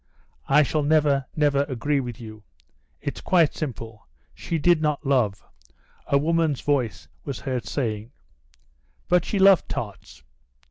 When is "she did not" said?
4.33-5.05